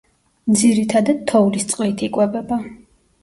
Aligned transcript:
ძირითადად 0.61 1.19
თოვლის 1.31 1.67
წყლით 1.73 2.01
იკვებება. 2.09 2.61